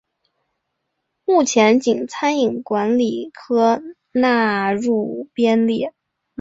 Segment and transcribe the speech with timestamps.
[1.25, 3.79] 目前仅餐饮管理科
[4.13, 5.93] 纳入编列。